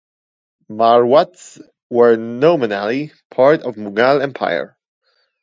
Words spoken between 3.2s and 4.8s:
part of Mughal empire.